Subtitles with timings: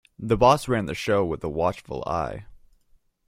[0.17, 2.47] The boss ran the show with a watchful eye.